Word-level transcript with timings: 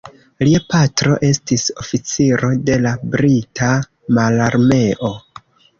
Lia 0.47 0.61
patro 0.73 1.17
estis 1.27 1.67
oficiro 1.85 2.51
de 2.71 2.81
la 2.89 2.97
brita 3.17 3.73
mararmeo. 4.19 5.17